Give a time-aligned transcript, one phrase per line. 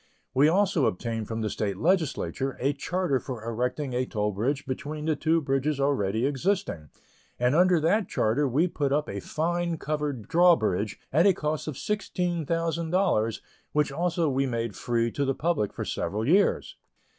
[0.33, 5.05] We also obtained from the State Legislature a charter for erecting a toll bridge between
[5.05, 6.89] the two bridges already existing,
[7.37, 11.67] and under that charter we put up a fine covered draw bridge at a cost
[11.67, 13.41] of $16,000
[13.73, 16.77] which also we made free to the public for several years.